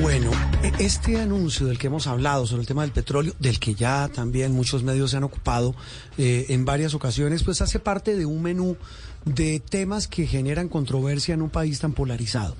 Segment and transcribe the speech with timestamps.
[0.00, 0.30] Bueno,
[0.62, 4.08] e- este anuncio del que hemos hablado sobre el tema del petróleo, del que ya
[4.08, 5.74] también muchos medios se han ocupado
[6.16, 8.76] eh, en varias ocasiones, pues hace parte de un menú
[9.24, 12.54] de temas que generan controversia en un país tan polarizado.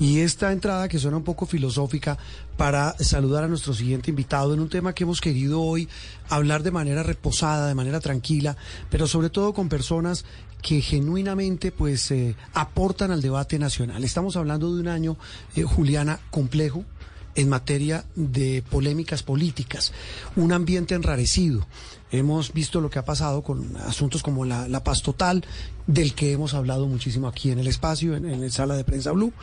[0.00, 2.16] Y esta entrada que suena un poco filosófica
[2.56, 5.86] para saludar a nuestro siguiente invitado en un tema que hemos querido hoy
[6.30, 8.56] hablar de manera reposada, de manera tranquila,
[8.88, 10.24] pero sobre todo con personas
[10.64, 14.02] que genuinamente pues eh, aportan al debate nacional.
[14.02, 15.18] Estamos hablando de un año,
[15.56, 16.86] eh, Juliana, complejo
[17.34, 19.92] en materia de polémicas políticas,
[20.36, 21.66] un ambiente enrarecido.
[22.10, 25.44] Hemos visto lo que ha pasado con asuntos como la, la paz total,
[25.86, 29.12] del que hemos hablado muchísimo aquí en el espacio, en, en la sala de prensa
[29.12, 29.34] Blue,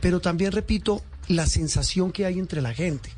[0.00, 3.10] pero también, repito, la sensación que hay entre la gente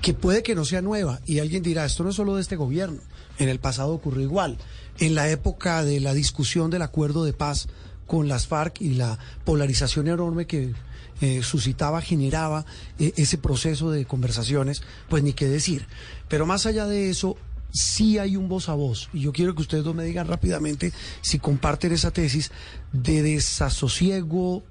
[0.00, 2.56] que puede que no sea nueva y alguien dirá, esto no es solo de este
[2.56, 3.00] gobierno,
[3.38, 4.58] en el pasado ocurrió igual,
[4.98, 7.68] en la época de la discusión del acuerdo de paz
[8.06, 10.72] con las FARC y la polarización enorme que
[11.20, 12.64] eh, suscitaba, generaba
[12.98, 15.86] eh, ese proceso de conversaciones, pues ni qué decir.
[16.28, 17.36] Pero más allá de eso,
[17.72, 20.92] sí hay un voz a voz, y yo quiero que ustedes dos me digan rápidamente
[21.20, 22.50] si comparten esa tesis
[22.92, 24.62] de desasosiego,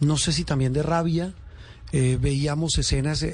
[0.00, 1.34] no sé si también de rabia,
[1.90, 3.24] eh, veíamos escenas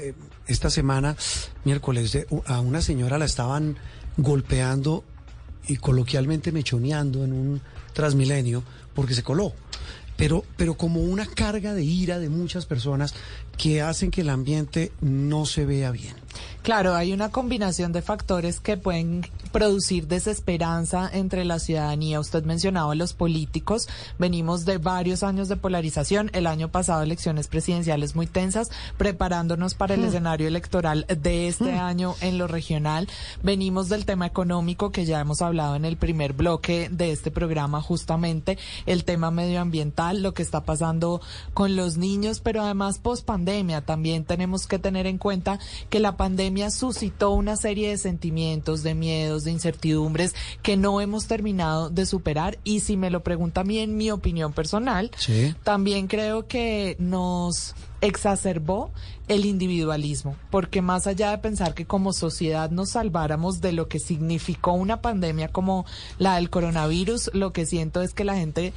[0.47, 1.17] esta semana,
[1.65, 3.77] miércoles, de, a una señora la estaban
[4.17, 5.03] golpeando
[5.67, 7.61] y coloquialmente mechoneando en un
[7.93, 8.63] transmilenio
[8.93, 9.53] porque se coló.
[10.17, 13.13] Pero, pero como una carga de ira de muchas personas
[13.57, 16.15] que hacen que el ambiente no se vea bien.
[16.61, 22.19] Claro, hay una combinación de factores que pueden producir desesperanza entre la ciudadanía.
[22.19, 23.87] Usted mencionaba a los políticos.
[24.19, 26.29] Venimos de varios años de polarización.
[26.33, 30.07] El año pasado elecciones presidenciales muy tensas, preparándonos para el Hmm.
[30.07, 33.07] escenario electoral de este año en lo regional.
[33.43, 37.81] Venimos del tema económico que ya hemos hablado en el primer bloque de este programa,
[37.81, 41.21] justamente el tema medioambiental, lo que está pasando
[41.53, 45.59] con los niños, pero además post pandemia también tenemos que tener en cuenta
[45.89, 51.27] que la pandemia suscitó una serie de sentimientos, de miedos, de incertidumbres que no hemos
[51.27, 55.55] terminado de superar y si me lo pregunta a mí en mi opinión personal, Sí.
[55.63, 58.91] también creo que nos exacerbó
[59.27, 63.99] el individualismo, porque más allá de pensar que como sociedad nos salváramos de lo que
[63.99, 65.85] significó una pandemia como
[66.19, 68.73] la del coronavirus, lo que siento es que la gente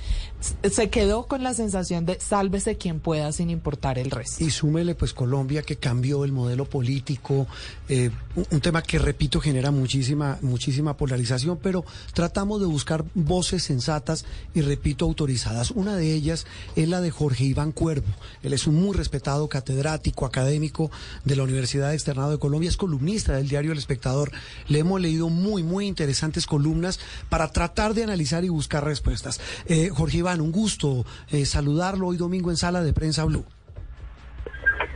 [0.71, 4.43] se quedó con la sensación de sálvese quien pueda sin importar el resto.
[4.43, 7.47] Y súmele pues Colombia que cambió el modelo político,
[7.89, 8.11] eh,
[8.51, 14.25] un tema que repito genera muchísima, muchísima polarización, pero tratamos de buscar voces sensatas
[14.55, 15.73] y repito autorizadas.
[15.73, 18.09] Una de ellas es la de Jorge Iván Cuervo.
[18.43, 19.18] Él es un muy respetado
[19.49, 20.91] catedrático, académico
[21.25, 24.31] de la Universidad Externado de Colombia, es columnista del diario El Espectador.
[24.69, 29.41] Le hemos leído muy, muy interesantes columnas para tratar de analizar y buscar respuestas.
[29.67, 33.45] Eh, Jorge Iván, un gusto eh, saludarlo hoy domingo en Sala de Prensa Blue.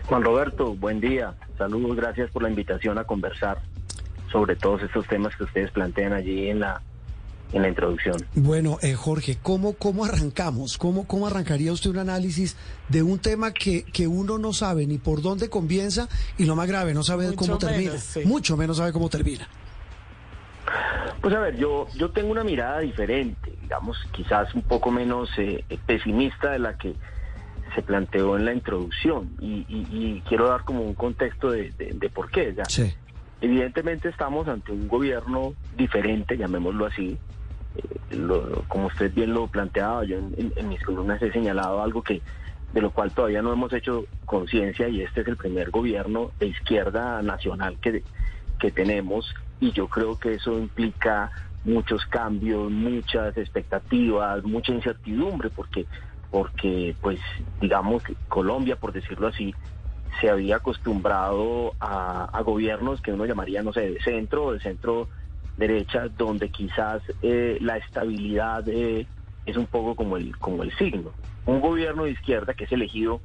[0.07, 1.35] Juan Roberto, buen día.
[1.59, 3.63] Saludos, gracias por la invitación a conversar
[4.31, 6.83] sobre todos estos temas que ustedes plantean allí en la
[7.53, 8.25] en la introducción.
[8.35, 10.79] Bueno, eh, Jorge, ¿cómo, ¿cómo arrancamos?
[10.79, 12.57] ¿Cómo, ¿Cómo arrancaría usted un análisis
[12.89, 16.09] de un tema que, que uno no sabe ni por dónde comienza
[16.39, 17.91] y lo más grave, no sabe Mucho cómo termina?
[17.91, 18.21] menos, sí.
[18.25, 19.49] Mucho menos sabe cómo termina.
[21.21, 25.65] Pues a ver, yo yo tengo una mirada diferente, digamos, quizás un poco menos eh,
[25.87, 26.95] pesimista de la que
[27.75, 31.93] se planteó en la introducción y, y- y quiero dar como un contexto de, de-
[31.95, 32.55] de por qué.
[32.57, 32.65] Ya.
[32.67, 32.93] Sí.
[33.41, 37.19] Evidentemente estamos ante un gobierno diferente, llamémoslo así.
[37.75, 42.23] Eh, lo- como usted bien lo planteaba, yo en, mis columnas he señalado algo que
[42.73, 46.47] de lo cual todavía no hemos hecho conciencia y este es el primer gobierno de
[46.47, 48.03] izquierda nacional que,
[48.59, 51.31] que tenemos y yo creo que eso implica
[51.65, 55.87] muchos cambios, muchas expectativas, mucha incertidumbre porque
[56.31, 57.21] porque pues
[57.61, 59.55] digamos que Colombia por decirlo así
[60.21, 65.09] se había acostumbrado a, a gobiernos que uno llamaría, no sé, de centro de centro
[65.57, 69.07] derecha, donde quizás eh, la estabilidad eh,
[69.47, 71.13] es un poco como el, como el signo.
[71.47, 73.21] Un gobierno de izquierda que es elegido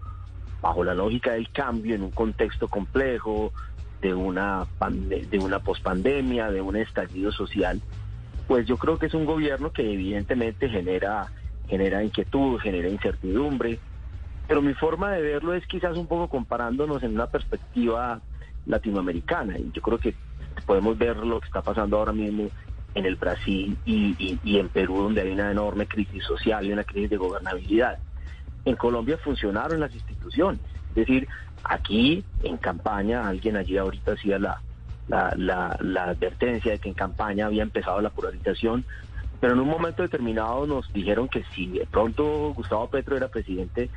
[0.62, 3.54] bajo la lógica del cambio en un contexto complejo,
[4.02, 4.68] de una,
[5.00, 7.82] de una pospandemia, de un estallido social,
[8.48, 11.28] pues yo creo que es un gobierno que evidentemente genera,
[11.68, 13.80] genera inquietud, genera incertidumbre,
[14.48, 18.22] pero mi forma de verlo es quizás un poco comparándonos en una perspectiva
[18.66, 19.58] latinoamericana.
[19.58, 20.16] Y yo creo que
[20.68, 22.50] podemos ver lo que está pasando ahora mismo
[22.94, 27.10] en el Brasil y, en Perú, donde hay una enorme crisis social y una crisis
[27.10, 27.98] de gobernabilidad.
[28.66, 30.60] En Colombia funcionaron las instituciones.
[30.90, 31.28] Es decir,
[31.64, 34.62] aquí en campaña, alguien allí ahorita hacía la,
[35.08, 38.84] la, la, la advertencia de que en campaña había empezado la polarización,
[39.40, 43.90] pero en un momento determinado nos dijeron que si de pronto Gustavo Petro era presidente,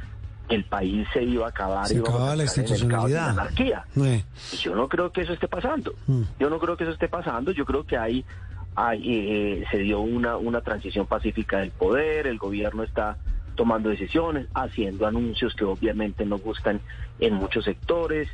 [0.50, 1.87] el país se iba a acabar.
[1.87, 3.35] Se acababa la institucionalidad.
[3.35, 3.85] La anarquía.
[3.97, 5.94] Y yo no creo que eso esté pasando.
[6.06, 6.23] Mm.
[6.38, 7.52] Yo no creo que eso esté pasando.
[7.52, 8.25] Yo creo que ahí,
[8.93, 13.17] eh, se dio una, una transición pacífica del poder, el gobierno está
[13.55, 16.81] tomando decisiones, haciendo anuncios que obviamente no gustan
[17.19, 18.29] en muchos sectores,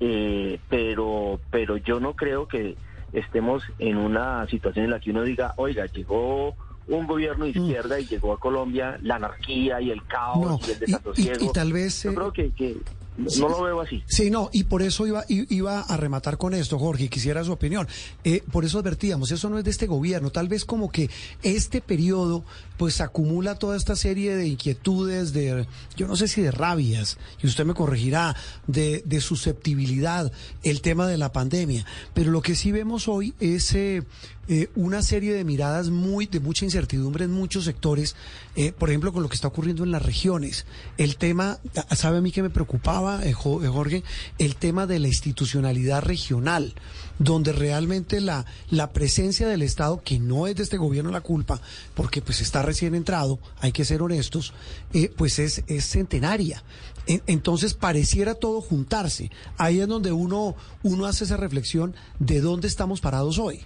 [0.00, 2.76] eh, pero, pero yo no creo que
[3.12, 6.56] estemos en una situación en la que uno diga, oiga, llegó
[6.88, 7.62] un gobierno de mm.
[7.62, 11.44] izquierda y llegó a Colombia la anarquía y el caos y el desasosiego.
[11.44, 12.02] Y, tal vez...
[12.02, 12.76] Yo creo que, que
[13.16, 14.02] no lo veo así.
[14.06, 17.86] Sí, no, y por eso iba, iba a rematar con esto, Jorge, quisiera su opinión.
[18.24, 21.10] Eh, por eso advertíamos, eso no es de este gobierno, tal vez como que
[21.42, 22.44] este periodo
[22.78, 27.46] pues acumula toda esta serie de inquietudes, de, yo no sé si de rabias, y
[27.46, 28.34] usted me corregirá,
[28.66, 30.32] de, de susceptibilidad,
[30.62, 31.84] el tema de la pandemia.
[32.14, 34.02] Pero lo que sí vemos hoy es eh,
[34.48, 38.16] eh, una serie de miradas muy, de mucha incertidumbre en muchos sectores,
[38.56, 40.66] eh, por ejemplo, con lo que está ocurriendo en las regiones.
[40.98, 41.58] El tema,
[41.90, 44.02] ¿sabe a mí que me preocupaba, Jorge?
[44.38, 46.74] El tema de la institucionalidad regional
[47.18, 51.60] donde realmente la, la presencia del Estado, que no es de este gobierno la culpa,
[51.94, 54.52] porque pues está recién entrado, hay que ser honestos,
[54.92, 56.62] eh, pues es, es centenaria.
[57.06, 59.30] entonces pareciera todo juntarse.
[59.56, 63.64] Ahí es donde uno, uno hace esa reflexión de dónde estamos parados hoy.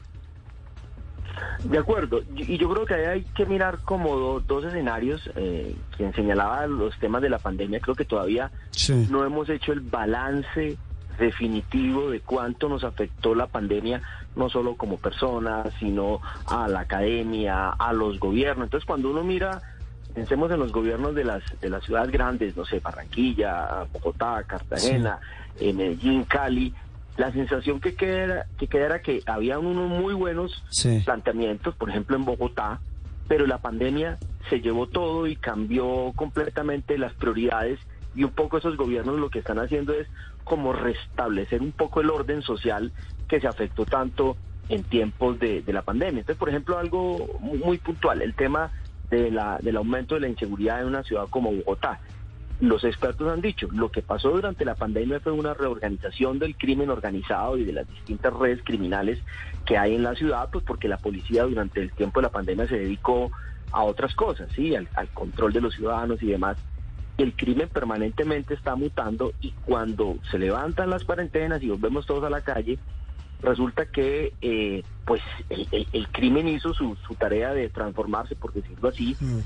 [1.64, 5.30] De acuerdo, y yo creo que ahí hay que mirar como dos escenarios.
[5.36, 8.50] Eh, quien señalaba los temas de la pandemia, creo que todavía
[9.10, 10.76] no hemos hecho el balance
[11.18, 14.02] definitivo de cuánto nos afectó la pandemia,
[14.34, 18.66] no solo como personas, sino a la academia, a los gobiernos.
[18.66, 19.62] Entonces, cuando uno mira,
[20.14, 25.18] pensemos en los gobiernos de las, de las ciudades grandes, no sé, Barranquilla, Bogotá, Cartagena,
[25.58, 26.72] eh, Medellín, Cali,
[27.16, 30.62] la sensación que queda, que queda era que había unos muy buenos
[31.04, 32.80] planteamientos, por ejemplo en Bogotá,
[33.28, 34.18] pero la pandemia
[34.48, 37.80] se llevó todo y cambió completamente las prioridades
[38.14, 40.06] y un poco esos gobiernos lo que están haciendo es
[40.44, 42.92] como restablecer un poco el orden social
[43.28, 44.36] que se afectó tanto
[44.68, 46.20] en tiempos de, la pandemia.
[46.20, 48.70] Entonces, por ejemplo, algo muy, puntual, el tema
[49.10, 52.00] de la, del aumento de la inseguridad en una ciudad como Bogotá.
[52.60, 56.88] Los expertos han dicho, lo que pasó durante la pandemia fue una reorganización del crimen
[56.88, 59.18] organizado y de las distintas redes criminales
[59.66, 62.66] que hay en la ciudad, pues porque la policía durante el tiempo de la pandemia
[62.66, 63.30] se dedicó
[63.72, 66.56] a otras cosas, sí, al control de los ciudadanos y demás
[67.18, 72.30] el crimen permanentemente está mutando y cuando se levantan las cuarentenas y volvemos todos a
[72.30, 72.78] la calle,
[73.40, 79.38] resulta que eh, pues el, crimen hizo su, tarea de transformarse, por decirlo así, mm.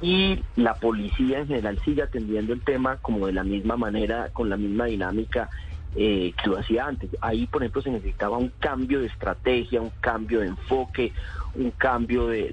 [0.00, 4.48] Y la policía en general sigue atendiendo el tema como de la misma manera, con
[4.48, 5.48] la misma dinámica
[5.96, 7.10] eh, que lo hacía antes.
[7.20, 11.12] Ahí, por ejemplo, se necesitaba un cambio de estrategia, un cambio de enfoque,
[11.54, 12.52] un cambio de,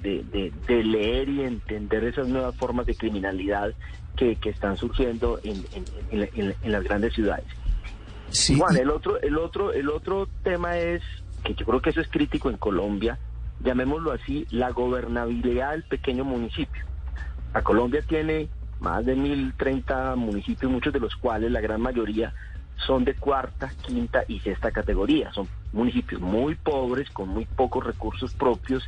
[0.67, 3.73] de leer y entender esas nuevas formas de criminalidad
[4.15, 5.63] que, están surgiendo en,
[6.11, 7.45] en, las grandes ciudades.
[8.29, 8.57] Sí.
[8.57, 11.01] Juan, el otro, el otro, el otro tema es
[11.43, 13.19] que yo creo que eso es crítico en Colombia,
[13.63, 16.83] llamémoslo así, la gobernabilidad del pequeño municipio.
[17.55, 18.49] La Colombia tiene
[18.81, 22.33] más de 1.030 municipios, muchos de los cuales la gran mayoría
[22.85, 25.31] son de cuarta, quinta y sexta categoría.
[25.31, 28.85] Son municipios muy pobres, con muy pocos recursos propios,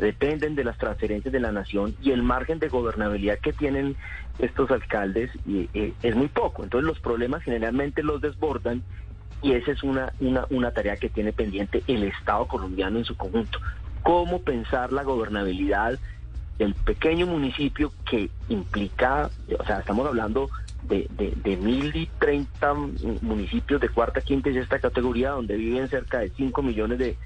[0.00, 3.94] dependen de las transferencias de la nación y el margen de gobernabilidad que tienen
[4.40, 6.64] estos alcaldes eh, es muy poco.
[6.64, 8.82] Entonces los problemas generalmente los desbordan
[9.42, 13.16] y esa es una, una, una tarea que tiene pendiente el Estado colombiano en su
[13.16, 13.60] conjunto.
[14.02, 16.00] ¿Cómo pensar la gobernabilidad
[16.58, 20.50] del pequeño municipio que implica, o sea, estamos hablando
[20.84, 22.74] de, de, de mil y treinta
[23.22, 27.16] municipios de cuarta, quinta y sexta categoría donde viven cerca de 5 millones de,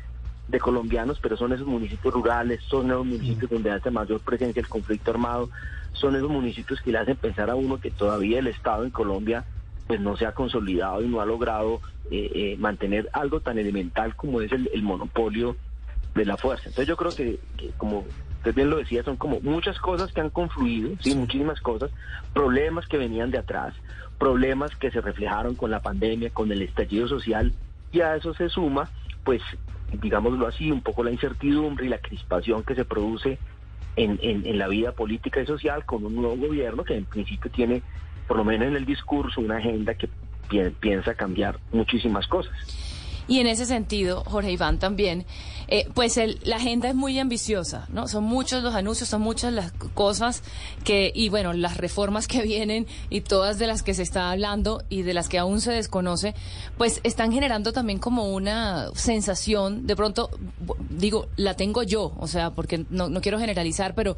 [0.49, 4.69] de colombianos, pero son esos municipios rurales, son esos municipios donde hace mayor presencia el
[4.69, 5.49] conflicto armado,
[5.93, 9.45] son esos municipios que le hacen pensar a uno que todavía el Estado en Colombia
[9.87, 14.15] pues no se ha consolidado y no ha logrado eh, eh, mantener algo tan elemental
[14.17, 15.57] como es el, monopolio
[16.15, 16.69] de la fuerza.
[16.69, 17.39] Entonces yo creo que,
[17.77, 18.05] como
[18.43, 21.93] usted bien lo decía, son como muchas cosas que han confluido, sí, muchísimas cosas,
[22.35, 23.73] problemas que venían de atrás,
[24.19, 27.53] problemas que se reflejaron con la pandemia, con el estallido social,
[27.93, 28.91] y a eso se suma,
[29.23, 29.41] pues,
[29.93, 33.39] digámoslo así, un poco la incertidumbre y la crispación que se produce
[33.95, 37.81] en, en, la vida política y social con un nuevo gobierno que en principio tiene,
[38.27, 40.09] por lo menos en el discurso, una agenda que
[40.81, 42.53] piensa cambiar muchísimas cosas.
[43.29, 45.27] Y en ese sentido, Jorge Iván también,
[45.69, 48.09] eh, pues la agenda es muy ambiciosa, ¿no?
[48.09, 50.43] Son muchos los anuncios, son muchas las cosas
[50.85, 54.83] que, y bueno, las reformas que vienen y todas de las que se está hablando
[54.91, 56.35] y de las que aún se desconoce,
[56.77, 60.31] pues están generando también como una sensación, de pronto,
[60.91, 64.17] digo, la tengo yo, o sea, porque no, no quiero generalizar, pero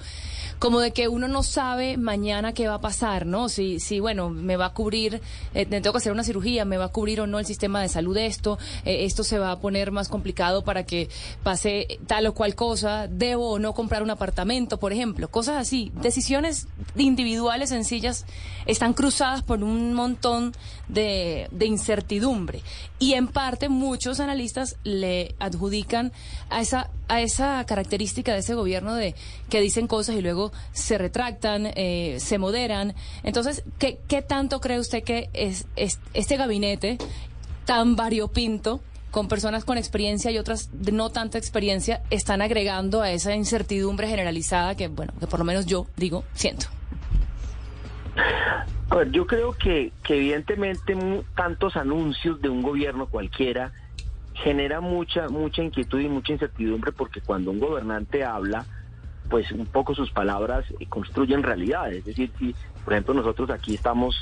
[0.58, 3.49] como de que uno no sabe mañana qué va a pasar, ¿no?
[3.49, 5.20] Si, si bueno, me va a cubrir,
[5.54, 7.88] eh, tengo que hacer una cirugía, me va a cubrir o no el sistema de
[7.88, 8.58] salud esto,
[8.94, 11.08] esto se va a poner más complicado para que
[11.42, 15.90] pase tal o cual cosa, debo o no comprar un apartamento, por ejemplo, cosas así.
[15.94, 18.24] Decisiones individuales sencillas
[18.66, 20.52] están cruzadas por un montón
[20.88, 22.62] de, de incertidumbre.
[22.98, 26.12] Y en parte muchos analistas le adjudican
[26.50, 29.14] a esa, a esa característica de ese gobierno de
[29.48, 32.94] que dicen cosas y luego se retractan, eh, se moderan.
[33.22, 36.98] Entonces, ¿qué, ¿qué tanto cree usted que es, es este gabinete
[37.64, 38.80] tan variopinto?
[39.14, 44.09] con personas con experiencia y otras de no tanta experiencia están agregando a esa incertidumbre
[44.09, 46.66] generalizada que, bueno, que por lo menos yo digo, siento.
[48.90, 50.97] A ver, yo creo que, que evidentemente
[51.37, 53.71] tantos anuncios de un gobierno cualquiera
[54.35, 58.66] genera mucha mucha inquietud y mucha incertidumbre porque cuando un gobernante habla,
[59.30, 61.99] pues un poco sus palabras construyen realidades.
[61.99, 62.52] Es decir, si
[62.85, 64.16] por ejemplo nosotros aquí estamos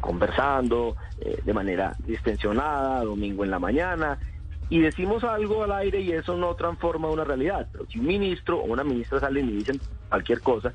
[0.00, 4.18] conversando eh, de manera distensionada, domingo en la mañana,
[4.70, 7.68] y decimos algo al aire y eso no transforma una realidad.
[7.72, 10.72] Pero si un ministro o una ministra salen y dicen cualquier cosa,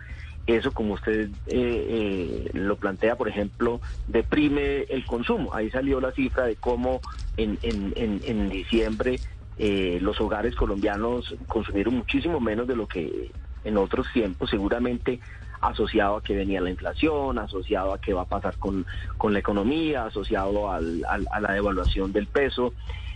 [0.48, 5.53] eso como usted eh, eh, lo plantea, por ejemplo, deprime el consumo.
[5.53, 7.01] Ahí salió la cifra de cómo
[7.38, 9.20] en, en, en, en diciembre
[9.56, 13.32] los hogares colombianos consumieron muchísimo menos de lo que
[13.63, 15.20] en otros tiempos, seguramente
[15.63, 18.86] asociado a que venía la inflación, asociado a qué va a pasar con,
[19.17, 22.74] con la economía, asociado al, a la devaluación del peso.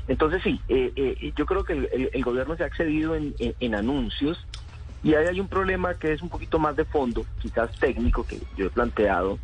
[0.08, 1.74] Entonces sí, eh, eh, yo creo que
[2.14, 4.46] el, gobierno se ha excedido en, en, anuncios
[5.04, 8.40] y ahí hay un problema que es un poquito más de fondo, quizás técnico, que
[8.56, 9.38] yo he planteado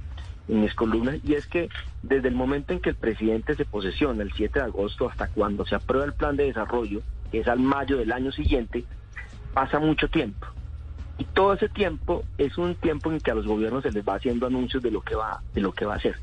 [0.48, 1.70] en mis columnas, y es que
[2.02, 5.66] desde el momento en que el presidente se posesiona, el 7 de agosto, hasta cuando
[5.66, 8.84] se aprueba el plan de desarrollo, que es al mayo del año siguiente,
[9.54, 10.48] pasa mucho tiempo.
[11.18, 14.16] Y todo ese tiempo es un tiempo en que a los gobiernos se les va
[14.16, 16.16] haciendo anuncios de lo que va, de lo que va a hacer.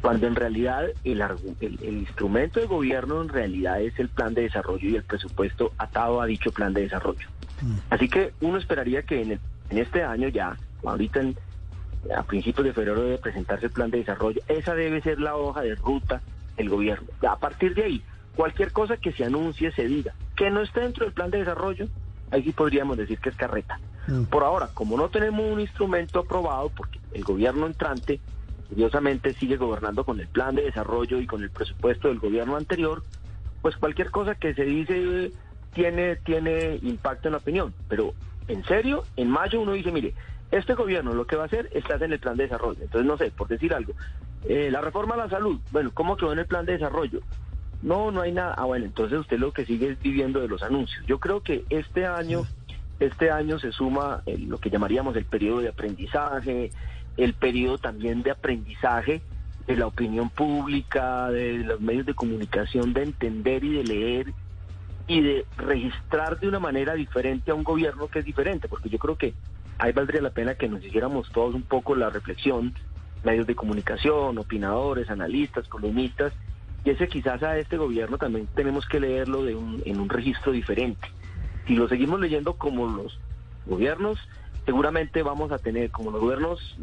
[0.00, 1.20] Cuando en realidad el,
[1.60, 6.20] el, instrumento de gobierno en realidad es el plan de desarrollo y el presupuesto atado
[6.20, 7.26] a dicho plan de desarrollo.
[7.60, 7.74] Mm.
[7.90, 11.22] Así que uno esperaría que en, en este año ya, ahorita
[12.14, 14.40] a principios de febrero debe presentarse el plan de desarrollo.
[14.48, 16.20] Esa debe ser la hoja de ruta
[16.56, 17.08] del gobierno.
[17.28, 18.02] A partir de ahí,
[18.34, 21.88] cualquier cosa que se anuncie, se diga, que no esté dentro del plan de desarrollo,
[22.30, 23.80] ahí sí podríamos decir que es carreta.
[24.06, 24.24] Mm.
[24.24, 28.20] Por ahora, como no tenemos un instrumento aprobado, porque el gobierno entrante
[28.68, 33.02] curiosamente sigue gobernando con el plan de desarrollo y con el presupuesto del gobierno anterior,
[33.62, 35.32] pues cualquier cosa que se dice
[35.72, 37.74] tiene, tiene impacto en la opinión.
[37.88, 38.14] Pero
[38.48, 40.14] en serio, en mayo uno dice, mire,
[40.50, 42.82] este gobierno lo que va a hacer es en el plan de desarrollo.
[42.82, 43.92] Entonces, no sé, por decir algo,
[44.48, 47.20] eh, la reforma a la salud, bueno, ¿cómo quedó en el plan de desarrollo?
[47.82, 48.54] No, no hay nada.
[48.56, 51.04] Ah, bueno, entonces usted lo que sigue es viviendo de los anuncios.
[51.06, 52.46] Yo creo que este año,
[53.00, 56.72] este año se suma lo que llamaríamos el periodo de aprendizaje,
[57.16, 59.22] el periodo también de aprendizaje
[59.66, 64.32] de la opinión pública, de los medios de comunicación, de entender y de leer
[65.08, 68.98] y de registrar de una manera diferente a un gobierno que es diferente, porque yo
[68.98, 69.34] creo que
[69.78, 72.74] ahí valdría la pena que nos hiciéramos todos un poco la reflexión,
[73.24, 76.32] medios de comunicación, opinadores, analistas, columnistas,
[76.84, 80.52] y ese quizás a este gobierno también tenemos que leerlo de un, en un registro
[80.52, 81.08] diferente.
[81.66, 83.18] Si lo seguimos leyendo como los
[83.66, 84.18] gobiernos,
[84.64, 86.76] seguramente vamos a tener, como los gobiernos,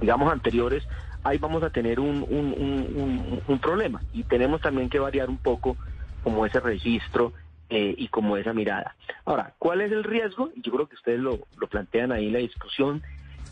[0.00, 0.86] digamos, anteriores,
[1.24, 4.02] ahí vamos a tener un, un, un, problema.
[4.12, 5.76] Y tenemos también que variar un poco
[6.22, 7.32] como ese registro
[7.70, 8.94] eh, y como esa mirada.
[9.24, 10.50] Ahora, ¿cuál es el riesgo?
[10.56, 13.02] Yo creo que ustedes lo, lo plantean ahí en la discusión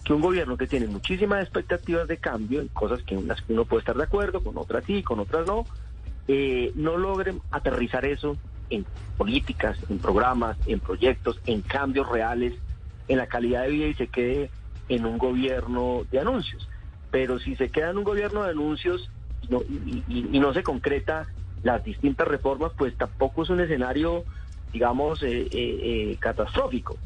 [0.05, 3.81] que un gobierno que tiene muchísimas expectativas de cambio, en cosas que que uno puede
[3.81, 5.65] estar de acuerdo, con otras sí, con otras no,
[6.29, 8.37] eh, no logren aterrizar eso
[8.71, 12.55] en políticas, en programas, en proyectos, en cambios reales,
[13.09, 14.51] en la calidad de vida y se quede
[14.89, 16.69] en un gobierno de anuncios.
[17.11, 19.11] Pero si se queda en un gobierno de anuncios
[19.49, 21.27] y no se concreta
[21.63, 24.25] las distintas reformas, pues tampoco es un escenario
[24.73, 26.99] digamos, eh, eh, eh, catastrófico.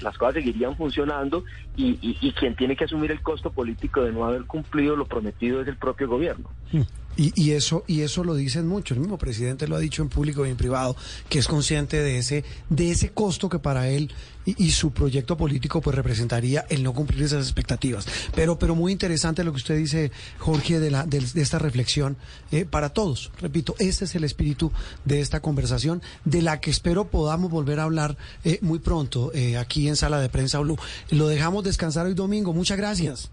[0.00, 1.44] Las cosas seguirían funcionando
[1.76, 5.60] y, y, quien tiene que asumir el costo político de no haber cumplido lo prometido
[5.60, 6.48] es el propio gobierno.
[6.72, 6.82] Hmm.
[7.20, 8.94] Y, eso y eso lo dicen mucho.
[8.94, 10.94] El mismo presidente lo ha dicho en público y en privado,
[11.28, 14.12] que es consciente de ese de ese costo que para él
[14.44, 18.06] y, su proyecto político pues representaría el no cumplir esas expectativas.
[18.36, 22.16] Pero pero muy interesante lo que usted dice, Jorge, de la de, esta reflexión
[22.52, 23.32] eh, para todos.
[23.40, 24.70] Repito, ese es el espíritu
[25.04, 29.56] de esta conversación, de la que espero podamos volver a hablar eh, muy pronto eh,
[29.56, 30.78] aquí en Sala de Prensa Blue.
[31.10, 32.52] Lo dejamos descansar hoy domingo.
[32.52, 33.30] Muchas gracias.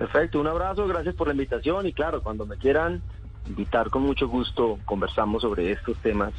[0.00, 3.02] Perfecto, un abrazo, gracias por la invitación y claro, cuando me quieran
[3.46, 6.32] invitar con mucho gusto, conversamos sobre estos temas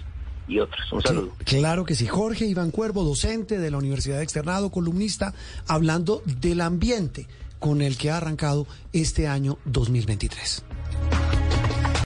[0.47, 0.91] y otros.
[0.91, 1.31] Un saludo.
[1.45, 2.07] claro que sí.
[2.07, 5.35] Jorge Iván Cuervo, docente de la Universidad de Externado, columnista,
[5.67, 7.27] hablando del ambiente
[7.59, 10.65] con el que ha arrancado este año 2023.